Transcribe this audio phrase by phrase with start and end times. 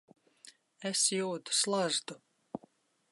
[0.91, 2.21] Es jūtu slazdu.